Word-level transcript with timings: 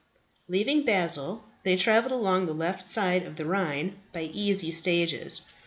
Leaving 0.47 0.81
Basle, 0.83 1.43
they 1.61 1.75
travelled 1.75 2.11
along 2.11 2.47
the 2.47 2.55
left 2.55 2.83
side 2.87 3.21
of 3.21 3.35
the 3.35 3.45
Rhine 3.45 3.97
by 4.11 4.23
easy 4.33 4.71
stages. 4.71 5.41